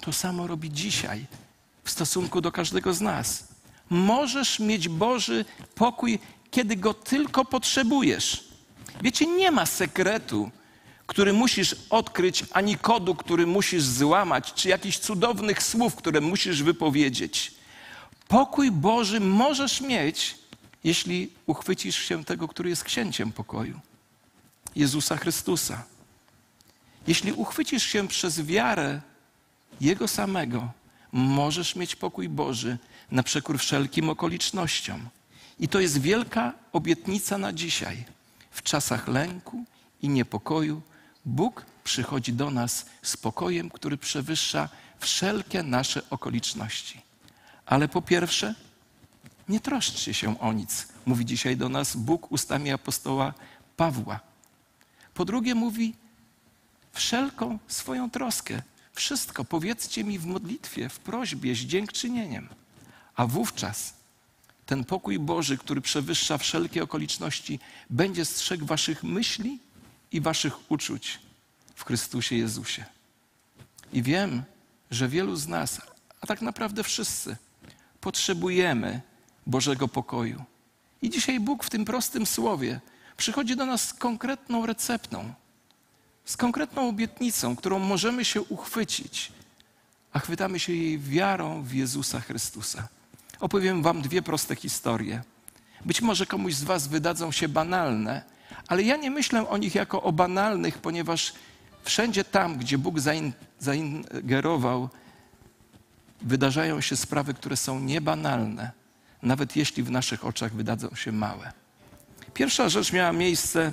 To 0.00 0.12
samo 0.12 0.46
robi 0.46 0.70
dzisiaj 0.72 1.26
w 1.84 1.90
stosunku 1.90 2.40
do 2.40 2.52
każdego 2.52 2.94
z 2.94 3.00
nas 3.00 3.49
możesz 3.90 4.58
mieć 4.58 4.88
Boży 4.88 5.44
pokój, 5.74 6.18
kiedy 6.50 6.76
go 6.76 6.94
tylko 6.94 7.44
potrzebujesz. 7.44 8.44
Wiecie, 9.02 9.26
nie 9.26 9.50
ma 9.50 9.66
sekretu, 9.66 10.50
który 11.06 11.32
musisz 11.32 11.76
odkryć, 11.90 12.44
ani 12.52 12.78
kodu, 12.78 13.14
który 13.14 13.46
musisz 13.46 13.82
złamać, 13.82 14.52
czy 14.54 14.68
jakichś 14.68 14.98
cudownych 14.98 15.62
słów, 15.62 15.96
które 15.96 16.20
musisz 16.20 16.62
wypowiedzieć. 16.62 17.54
Pokój 18.28 18.70
Boży 18.70 19.20
możesz 19.20 19.80
mieć, 19.80 20.38
jeśli 20.84 21.30
uchwycisz 21.46 21.96
się 21.96 22.24
tego, 22.24 22.48
który 22.48 22.70
jest 22.70 22.84
księciem 22.84 23.32
pokoju 23.32 23.80
Jezusa 24.76 25.16
Chrystusa. 25.16 25.84
Jeśli 27.06 27.32
uchwycisz 27.32 27.82
się 27.82 28.08
przez 28.08 28.42
wiarę 28.42 29.00
Jego 29.80 30.08
samego, 30.08 30.68
możesz 31.12 31.76
mieć 31.76 31.96
pokój 31.96 32.28
Boży 32.28 32.78
na 33.10 33.22
przekór 33.22 33.58
wszelkim 33.58 34.10
okolicznościom. 34.10 35.08
I 35.58 35.68
to 35.68 35.80
jest 35.80 36.00
wielka 36.00 36.52
obietnica 36.72 37.38
na 37.38 37.52
dzisiaj. 37.52 38.04
W 38.50 38.62
czasach 38.62 39.08
lęku 39.08 39.64
i 40.02 40.08
niepokoju 40.08 40.82
Bóg 41.24 41.66
przychodzi 41.84 42.32
do 42.32 42.50
nas 42.50 42.86
z 43.02 43.16
pokojem, 43.16 43.70
który 43.70 43.96
przewyższa 43.96 44.68
wszelkie 44.98 45.62
nasze 45.62 46.02
okoliczności. 46.10 47.00
Ale 47.66 47.88
po 47.88 48.02
pierwsze, 48.02 48.54
nie 49.48 49.60
troszczcie 49.60 50.14
się 50.14 50.40
o 50.40 50.52
nic, 50.52 50.88
mówi 51.06 51.24
dzisiaj 51.24 51.56
do 51.56 51.68
nas 51.68 51.96
Bóg 51.96 52.32
ustami 52.32 52.70
apostoła 52.70 53.34
Pawła. 53.76 54.20
Po 55.14 55.24
drugie, 55.24 55.54
mówi 55.54 55.94
wszelką 56.92 57.58
swoją 57.68 58.10
troskę. 58.10 58.62
Wszystko 59.00 59.44
powiedzcie 59.44 60.04
mi 60.04 60.18
w 60.18 60.26
modlitwie, 60.26 60.88
w 60.88 60.98
prośbie, 60.98 61.54
z 61.54 61.58
dziękczynieniem. 61.58 62.48
A 63.16 63.26
wówczas 63.26 63.94
ten 64.66 64.84
pokój 64.84 65.18
Boży, 65.18 65.58
który 65.58 65.80
przewyższa 65.80 66.38
wszelkie 66.38 66.82
okoliczności, 66.82 67.60
będzie 67.90 68.24
strzegł 68.24 68.66
waszych 68.66 69.04
myśli 69.04 69.58
i 70.12 70.20
waszych 70.20 70.70
uczuć 70.70 71.18
w 71.74 71.84
Chrystusie 71.84 72.36
Jezusie. 72.36 72.84
I 73.92 74.02
wiem, 74.02 74.42
że 74.90 75.08
wielu 75.08 75.36
z 75.36 75.48
nas, 75.48 75.80
a 76.20 76.26
tak 76.26 76.42
naprawdę 76.42 76.84
wszyscy, 76.84 77.36
potrzebujemy 78.00 79.00
Bożego 79.46 79.88
pokoju. 79.88 80.44
I 81.02 81.10
dzisiaj 81.10 81.40
Bóg 81.40 81.64
w 81.64 81.70
tym 81.70 81.84
prostym 81.84 82.26
słowie 82.26 82.80
przychodzi 83.16 83.56
do 83.56 83.66
nas 83.66 83.88
z 83.88 83.94
konkretną 83.94 84.66
receptą, 84.66 85.34
z 86.30 86.36
konkretną 86.36 86.88
obietnicą, 86.88 87.56
którą 87.56 87.78
możemy 87.78 88.24
się 88.24 88.42
uchwycić, 88.42 89.32
a 90.12 90.18
chwytamy 90.18 90.58
się 90.58 90.72
jej 90.72 90.98
wiarą 90.98 91.62
w 91.62 91.72
Jezusa 91.72 92.20
Chrystusa. 92.20 92.88
Opowiem 93.40 93.82
Wam 93.82 94.02
dwie 94.02 94.22
proste 94.22 94.56
historie. 94.56 95.22
Być 95.84 96.02
może 96.02 96.26
komuś 96.26 96.54
z 96.54 96.64
Was 96.64 96.88
wydadzą 96.88 97.32
się 97.32 97.48
banalne, 97.48 98.22
ale 98.68 98.82
ja 98.82 98.96
nie 98.96 99.10
myślę 99.10 99.48
o 99.48 99.58
nich 99.58 99.74
jako 99.74 100.02
o 100.02 100.12
banalnych, 100.12 100.78
ponieważ 100.78 101.32
wszędzie 101.82 102.24
tam, 102.24 102.58
gdzie 102.58 102.78
Bóg 102.78 102.94
zaingerował, 103.58 104.88
wydarzają 106.22 106.80
się 106.80 106.96
sprawy, 106.96 107.34
które 107.34 107.56
są 107.56 107.80
niebanalne, 107.80 108.70
nawet 109.22 109.56
jeśli 109.56 109.82
w 109.82 109.90
naszych 109.90 110.24
oczach 110.24 110.52
wydadzą 110.52 110.94
się 110.94 111.12
małe. 111.12 111.52
Pierwsza 112.34 112.68
rzecz 112.68 112.92
miała 112.92 113.12
miejsce 113.12 113.72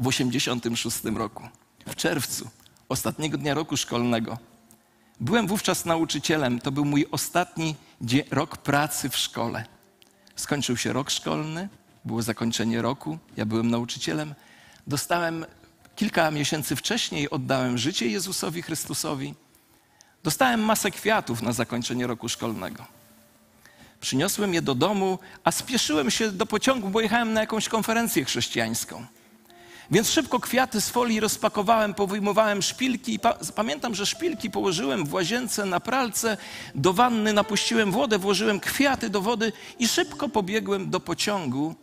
w 0.00 0.02
1986 0.02 1.16
roku, 1.18 1.48
w 1.86 1.94
czerwcu, 1.94 2.50
ostatniego 2.88 3.38
dnia 3.38 3.54
roku 3.54 3.76
szkolnego. 3.76 4.38
Byłem 5.20 5.46
wówczas 5.46 5.84
nauczycielem, 5.84 6.60
to 6.60 6.72
był 6.72 6.84
mój 6.84 7.06
ostatni 7.10 7.76
rok 8.30 8.56
pracy 8.56 9.08
w 9.08 9.16
szkole. 9.16 9.64
Skończył 10.36 10.76
się 10.76 10.92
rok 10.92 11.10
szkolny, 11.10 11.68
było 12.04 12.22
zakończenie 12.22 12.82
roku, 12.82 13.18
ja 13.36 13.46
byłem 13.46 13.70
nauczycielem. 13.70 14.34
Dostałem 14.86 15.46
kilka 15.96 16.30
miesięcy 16.30 16.76
wcześniej, 16.76 17.30
oddałem 17.30 17.78
życie 17.78 18.06
Jezusowi 18.06 18.62
Chrystusowi. 18.62 19.34
Dostałem 20.22 20.60
masę 20.60 20.90
kwiatów 20.90 21.42
na 21.42 21.52
zakończenie 21.52 22.06
roku 22.06 22.28
szkolnego. 22.28 22.86
Przyniosłem 24.00 24.54
je 24.54 24.62
do 24.62 24.74
domu, 24.74 25.18
a 25.44 25.52
spieszyłem 25.52 26.10
się 26.10 26.32
do 26.32 26.46
pociągu, 26.46 26.88
bo 26.88 27.00
jechałem 27.00 27.32
na 27.32 27.40
jakąś 27.40 27.68
konferencję 27.68 28.24
chrześcijańską. 28.24 29.06
Więc 29.90 30.10
szybko 30.10 30.40
kwiaty 30.40 30.80
z 30.80 30.88
folii 30.88 31.20
rozpakowałem, 31.20 31.94
powyjmowałem 31.94 32.62
szpilki. 32.62 33.18
Pa 33.18 33.38
pamiętam, 33.54 33.94
że 33.94 34.06
szpilki 34.06 34.50
położyłem 34.50 35.06
w 35.06 35.14
łazience 35.14 35.64
na 35.64 35.80
pralce, 35.80 36.36
do 36.74 36.92
wanny 36.92 37.32
napuściłem 37.32 37.92
wodę, 37.92 38.18
włożyłem 38.18 38.60
kwiaty 38.60 39.10
do 39.10 39.20
wody 39.20 39.52
i 39.78 39.88
szybko 39.88 40.28
pobiegłem 40.28 40.90
do 40.90 41.00
pociągu, 41.00 41.74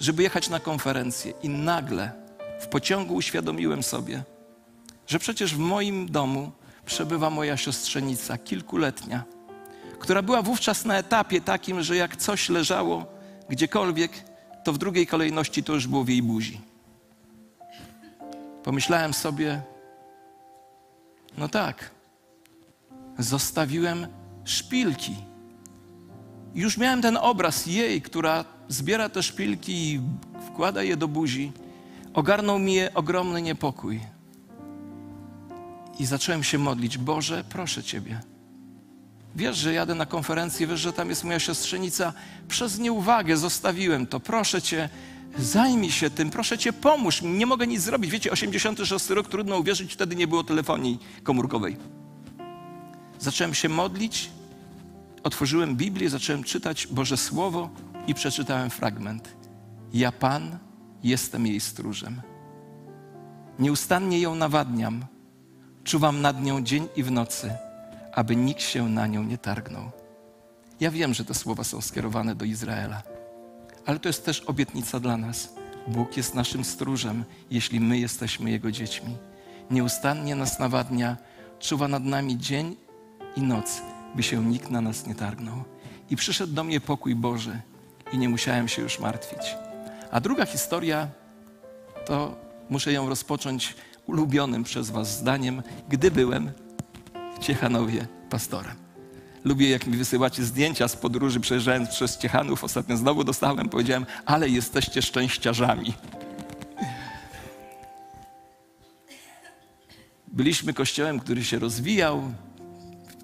żeby 0.00 0.22
jechać 0.22 0.48
na 0.48 0.60
konferencję. 0.60 1.32
I 1.42 1.48
nagle 1.48 2.12
w 2.60 2.66
pociągu 2.66 3.14
uświadomiłem 3.14 3.82
sobie, 3.82 4.22
że 5.06 5.18
przecież 5.18 5.54
w 5.54 5.58
moim 5.58 6.10
domu 6.10 6.52
przebywa 6.86 7.30
moja 7.30 7.56
siostrzenica, 7.56 8.38
kilkuletnia, 8.38 9.24
która 9.98 10.22
była 10.22 10.42
wówczas 10.42 10.84
na 10.84 10.98
etapie 10.98 11.40
takim, 11.40 11.82
że 11.82 11.96
jak 11.96 12.16
coś 12.16 12.48
leżało 12.48 13.06
gdziekolwiek, 13.48 14.12
to 14.64 14.72
w 14.72 14.78
drugiej 14.78 15.06
kolejności 15.06 15.62
to 15.62 15.74
już 15.74 15.86
było 15.86 16.04
w 16.04 16.08
jej 16.08 16.22
buzi. 16.22 16.71
Pomyślałem 18.64 19.14
sobie, 19.14 19.62
no 21.38 21.48
tak, 21.48 21.90
zostawiłem 23.18 24.06
szpilki. 24.44 25.16
Już 26.54 26.78
miałem 26.78 27.02
ten 27.02 27.16
obraz 27.16 27.66
jej, 27.66 28.02
która 28.02 28.44
zbiera 28.68 29.08
te 29.08 29.22
szpilki 29.22 29.72
i 29.72 30.00
wkłada 30.46 30.82
je 30.82 30.96
do 30.96 31.08
buzi. 31.08 31.52
Ogarnął 32.14 32.58
mnie 32.58 32.90
ogromny 32.94 33.42
niepokój. 33.42 34.00
I 35.98 36.06
zacząłem 36.06 36.44
się 36.44 36.58
modlić: 36.58 36.98
Boże, 36.98 37.44
proszę 37.48 37.82
Ciebie. 37.82 38.20
Wiesz, 39.36 39.56
że 39.56 39.72
jadę 39.72 39.94
na 39.94 40.06
konferencję, 40.06 40.66
wiesz, 40.66 40.80
że 40.80 40.92
tam 40.92 41.08
jest 41.08 41.24
moja 41.24 41.38
siostrzenica. 41.38 42.12
Przez 42.48 42.78
nieuwagę 42.78 43.36
zostawiłem 43.36 44.06
to. 44.06 44.20
Proszę 44.20 44.62
Cię, 44.62 44.88
Zajmij 45.38 45.90
się 45.90 46.10
tym, 46.10 46.30
proszę 46.30 46.58
cię, 46.58 46.72
pomóż 46.72 47.22
nie 47.22 47.46
mogę 47.46 47.66
nic 47.66 47.82
zrobić. 47.82 48.10
Wiecie, 48.10 48.30
86 48.30 49.10
rok, 49.10 49.28
trudno 49.28 49.58
uwierzyć, 49.58 49.92
wtedy 49.92 50.16
nie 50.16 50.26
było 50.26 50.44
telefonii 50.44 50.98
komórkowej. 51.22 51.76
Zacząłem 53.18 53.54
się 53.54 53.68
modlić, 53.68 54.30
otworzyłem 55.22 55.76
Biblię, 55.76 56.10
zacząłem 56.10 56.44
czytać 56.44 56.86
Boże 56.86 57.16
Słowo 57.16 57.70
i 58.06 58.14
przeczytałem 58.14 58.70
fragment. 58.70 59.36
Ja 59.92 60.12
Pan 60.12 60.58
jestem 61.02 61.46
jej 61.46 61.60
stróżem. 61.60 62.22
Nieustannie 63.58 64.18
ją 64.20 64.34
nawadniam, 64.34 65.04
czuwam 65.84 66.20
nad 66.20 66.44
nią 66.44 66.62
dzień 66.62 66.88
i 66.96 67.02
w 67.02 67.10
nocy, 67.10 67.54
aby 68.12 68.36
nikt 68.36 68.62
się 68.62 68.88
na 68.88 69.06
nią 69.06 69.22
nie 69.22 69.38
targnął. 69.38 69.90
Ja 70.80 70.90
wiem, 70.90 71.14
że 71.14 71.24
te 71.24 71.34
słowa 71.34 71.64
są 71.64 71.80
skierowane 71.80 72.34
do 72.34 72.44
Izraela 72.44 73.11
ale 73.86 73.98
to 73.98 74.08
jest 74.08 74.24
też 74.24 74.40
obietnica 74.40 75.00
dla 75.00 75.16
nas. 75.16 75.54
Bóg 75.88 76.16
jest 76.16 76.34
naszym 76.34 76.64
stróżem, 76.64 77.24
jeśli 77.50 77.80
my 77.80 77.98
jesteśmy 77.98 78.50
Jego 78.50 78.72
dziećmi. 78.72 79.16
Nieustannie 79.70 80.34
nas 80.34 80.58
nawadnia, 80.58 81.16
czuwa 81.60 81.88
nad 81.88 82.04
nami 82.04 82.38
dzień 82.38 82.76
i 83.36 83.42
noc, 83.42 83.82
by 84.14 84.22
się 84.22 84.44
nikt 84.44 84.70
na 84.70 84.80
nas 84.80 85.06
nie 85.06 85.14
targnął. 85.14 85.64
I 86.10 86.16
przyszedł 86.16 86.52
do 86.52 86.64
mnie 86.64 86.80
pokój 86.80 87.14
Boży 87.14 87.60
i 88.12 88.18
nie 88.18 88.28
musiałem 88.28 88.68
się 88.68 88.82
już 88.82 88.98
martwić. 88.98 89.56
A 90.10 90.20
druga 90.20 90.46
historia 90.46 91.08
to 92.06 92.36
muszę 92.70 92.92
ją 92.92 93.08
rozpocząć 93.08 93.74
ulubionym 94.06 94.64
przez 94.64 94.90
Was 94.90 95.18
zdaniem, 95.18 95.62
gdy 95.88 96.10
byłem 96.10 96.52
w 97.36 97.38
Ciechanowie 97.38 98.06
pastorem. 98.30 98.81
Lubię, 99.44 99.70
jak 99.70 99.86
mi 99.86 99.96
wysyłacie 99.96 100.44
zdjęcia 100.44 100.88
z 100.88 100.96
podróży, 100.96 101.40
przejeżdżając 101.40 101.88
przez 101.88 102.18
Ciechanów. 102.18 102.64
Ostatnio 102.64 102.96
znowu 102.96 103.24
dostałem, 103.24 103.68
powiedziałem, 103.68 104.06
ale 104.26 104.48
jesteście 104.48 105.02
szczęściarzami. 105.02 105.94
Byliśmy 110.28 110.72
kościołem, 110.72 111.20
który 111.20 111.44
się 111.44 111.58
rozwijał. 111.58 112.22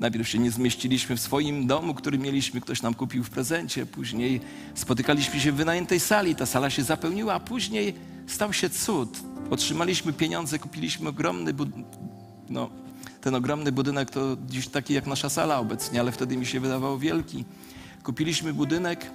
Najpierw 0.00 0.28
się 0.28 0.38
nie 0.38 0.50
zmieściliśmy 0.50 1.16
w 1.16 1.20
swoim 1.20 1.66
domu, 1.66 1.94
który 1.94 2.18
mieliśmy, 2.18 2.61
ktoś 2.61 2.83
nam 2.83 2.94
kupił 2.94 3.24
w 3.24 3.31
prezencie. 3.31 3.87
Później 3.87 4.40
spotykaliśmy 4.74 5.40
się 5.40 5.52
w 5.52 5.57
wynajętej 5.57 6.00
sali, 6.00 6.35
ta 6.35 6.46
sala 6.46 6.70
się 6.70 6.83
zapełniła, 6.83 7.35
a 7.35 7.40
później 7.40 7.94
stał 8.26 8.52
się 8.52 8.70
cud. 8.70 9.18
Otrzymaliśmy 9.50 10.12
pieniądze, 10.12 10.59
kupiliśmy 10.59 11.09
ogromny 11.09 11.54
no, 12.48 12.70
ten 13.20 13.35
ogromny 13.35 13.72
budynek 13.72 14.11
to 14.11 14.37
dziś 14.46 14.68
taki 14.68 14.94
jak 14.94 15.07
nasza 15.07 15.28
sala 15.28 15.59
obecnie, 15.59 16.00
ale 16.00 16.12
wtedy 16.12 16.37
mi 16.37 16.46
się 16.46 16.61
wydawał 16.61 16.98
wielki. 16.98 17.44
Kupiliśmy 18.02 18.52
budynek, 18.52 19.11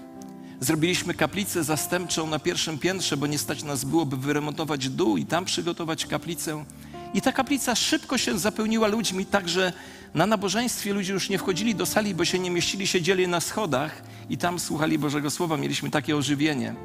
zrobiliśmy 0.60 1.14
kaplicę 1.14 1.64
zastępczą 1.64 2.28
na 2.28 2.40
pierwszym 2.40 2.80
piętrze, 2.80 3.18
bo 3.18 3.28
nie 3.28 3.38
stać 3.38 3.64
nas 3.64 3.86
było, 3.86 4.06
by 4.06 4.18
wyremontować 4.18 4.90
dół 4.90 5.18
i 5.18 5.26
tam 5.26 5.46
przygotować 5.46 6.06
kaplicę. 6.06 6.66
I 7.14 7.22
ta 7.22 7.32
kaplica 7.32 7.76
szybko 7.76 8.18
się 8.18 8.40
zapełniła 8.40 8.88
ludźmi, 8.88 9.26
tak 9.26 9.50
że 9.50 9.74
na 10.14 10.26
nabożeństwie 10.26 10.94
ludzie 10.94 11.14
już 11.14 11.30
nie 11.30 11.38
wchodzili 11.38 11.76
do 11.76 11.86
sali, 11.86 12.16
bo 12.16 12.26
się 12.26 12.40
nie 12.40 12.52
mieścili, 12.52 12.88
siedzieli 12.88 13.28
na 13.28 13.40
schodach 13.40 14.04
i 14.30 14.38
tam 14.38 14.60
słuchali 14.60 15.00
Bożego 15.00 15.30
Słowa. 15.30 15.58
Mieliśmy 15.58 15.90
takie 15.90 16.18
ożywienie 16.18 16.76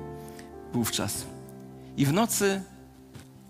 wówczas. 0.72 1.26
I 1.96 2.06
w 2.06 2.12
nocy 2.12 2.62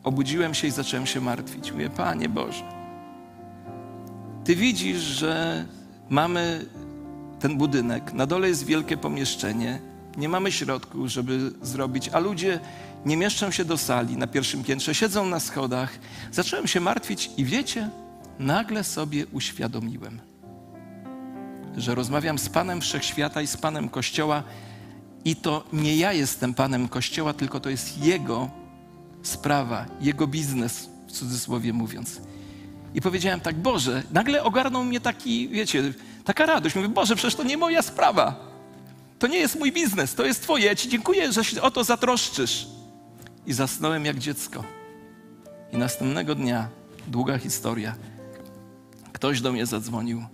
obudziłem 0.04 0.54
się 0.54 0.66
i 0.68 0.70
zacząłem 0.70 1.06
się 1.06 1.20
martwić. 1.20 1.72
Mówię, 1.72 1.90
Panie 1.90 2.28
Boże, 2.28 2.77
ty 4.48 4.56
widzisz, 4.56 5.00
że 5.02 5.64
mamy 6.10 6.66
ten 7.40 7.58
budynek, 7.58 8.12
na 8.12 8.26
dole 8.26 8.48
jest 8.48 8.64
wielkie 8.64 8.96
pomieszczenie, 8.96 9.80
nie 10.16 10.28
mamy 10.28 10.52
środków, 10.52 11.06
żeby 11.08 11.52
zrobić, 11.62 12.08
a 12.08 12.18
ludzie 12.18 12.60
nie 13.06 13.16
mieszczą 13.16 13.50
się 13.50 13.64
do 13.64 13.78
sali 13.78 14.16
na 14.16 14.26
pierwszym 14.26 14.64
piętrze, 14.64 14.94
siedzą 14.94 15.26
na 15.26 15.40
schodach. 15.40 15.98
Zacząłem 16.32 16.66
się 16.66 16.80
martwić 16.80 17.30
i 17.36 17.44
wiecie, 17.44 17.90
nagle 18.38 18.84
sobie 18.84 19.26
uświadomiłem, 19.26 20.20
że 21.76 21.94
rozmawiam 21.94 22.38
z 22.38 22.48
Panem 22.48 22.80
Wszechświata 22.80 23.42
i 23.42 23.46
z 23.46 23.56
Panem 23.56 23.88
Kościoła 23.88 24.42
i 25.24 25.36
to 25.36 25.64
nie 25.72 25.96
ja 25.96 26.12
jestem 26.12 26.54
Panem 26.54 26.88
Kościoła, 26.88 27.32
tylko 27.32 27.60
to 27.60 27.70
jest 27.70 28.04
Jego 28.04 28.50
sprawa, 29.22 29.86
Jego 30.00 30.26
biznes, 30.26 30.88
w 31.08 31.12
cudzysłowie 31.12 31.72
mówiąc. 31.72 32.20
I 32.94 33.00
powiedziałem 33.00 33.40
tak, 33.40 33.56
Boże, 33.56 34.02
nagle 34.12 34.44
ogarnął 34.44 34.84
mnie 34.84 35.00
taki, 35.00 35.48
wiecie, 35.48 35.92
taka 36.24 36.46
radość. 36.46 36.74
Mówię, 36.74 36.88
Boże, 36.88 37.16
przecież 37.16 37.34
to 37.34 37.42
nie 37.42 37.56
moja 37.56 37.82
sprawa. 37.82 38.34
To 39.18 39.26
nie 39.26 39.38
jest 39.38 39.58
mój 39.58 39.72
biznes, 39.72 40.14
to 40.14 40.24
jest 40.24 40.42
Twoje. 40.42 40.66
Ja 40.66 40.74
Ci 40.74 40.88
dziękuję, 40.88 41.32
że 41.32 41.44
się 41.44 41.62
o 41.62 41.70
to 41.70 41.84
zatroszczysz. 41.84 42.66
I 43.46 43.52
zasnąłem 43.52 44.04
jak 44.04 44.18
dziecko. 44.18 44.64
I 45.72 45.76
następnego 45.76 46.34
dnia, 46.34 46.68
długa 47.06 47.38
historia, 47.38 47.94
ktoś 49.12 49.40
do 49.40 49.52
mnie 49.52 49.66
zadzwonił 49.66 50.24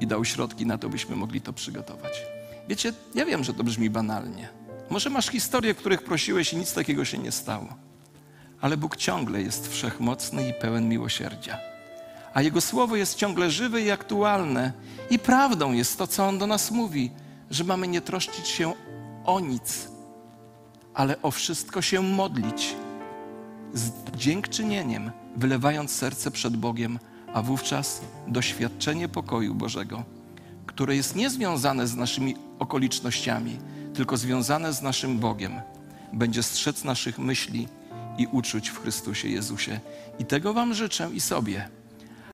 i 0.00 0.06
dał 0.06 0.24
środki 0.24 0.66
na 0.66 0.78
to, 0.78 0.88
byśmy 0.88 1.16
mogli 1.16 1.40
to 1.40 1.52
przygotować. 1.52 2.22
Wiecie, 2.68 2.92
ja 3.14 3.24
wiem, 3.26 3.44
że 3.44 3.54
to 3.54 3.64
brzmi 3.64 3.90
banalnie. 3.90 4.48
Może 4.90 5.10
masz 5.10 5.28
historie, 5.28 5.74
których 5.74 6.02
prosiłeś 6.02 6.52
i 6.52 6.56
nic 6.56 6.74
takiego 6.74 7.04
się 7.04 7.18
nie 7.18 7.32
stało 7.32 7.89
ale 8.60 8.76
Bóg 8.76 8.96
ciągle 8.96 9.42
jest 9.42 9.68
wszechmocny 9.68 10.48
i 10.48 10.54
pełen 10.54 10.88
miłosierdzia. 10.88 11.58
A 12.34 12.42
Jego 12.42 12.60
słowo 12.60 12.96
jest 12.96 13.14
ciągle 13.14 13.50
żywe 13.50 13.82
i 13.82 13.90
aktualne. 13.90 14.72
I 15.10 15.18
prawdą 15.18 15.72
jest 15.72 15.98
to, 15.98 16.06
co 16.06 16.28
On 16.28 16.38
do 16.38 16.46
nas 16.46 16.70
mówi, 16.70 17.10
że 17.50 17.64
mamy 17.64 17.88
nie 17.88 18.00
troszczyć 18.00 18.48
się 18.48 18.72
o 19.24 19.40
nic, 19.40 19.88
ale 20.94 21.22
o 21.22 21.30
wszystko 21.30 21.82
się 21.82 22.02
modlić 22.02 22.76
z 23.74 23.92
dziękczynieniem, 24.16 25.10
wylewając 25.36 25.90
serce 25.90 26.30
przed 26.30 26.56
Bogiem, 26.56 26.98
a 27.34 27.42
wówczas 27.42 28.00
doświadczenie 28.28 29.08
pokoju 29.08 29.54
Bożego, 29.54 30.04
które 30.66 30.96
jest 30.96 31.16
niezwiązane 31.16 31.86
z 31.86 31.96
naszymi 31.96 32.36
okolicznościami, 32.58 33.58
tylko 33.94 34.16
związane 34.16 34.72
z 34.72 34.82
naszym 34.82 35.18
Bogiem, 35.18 35.60
będzie 36.12 36.42
strzec 36.42 36.84
naszych 36.84 37.18
myśli 37.18 37.68
i 38.20 38.26
uczuć 38.26 38.68
w 38.68 38.82
Chrystusie 38.82 39.28
Jezusie. 39.28 39.80
I 40.18 40.24
tego 40.24 40.54
Wam 40.54 40.74
życzę 40.74 41.10
i 41.14 41.20
sobie. 41.20 41.68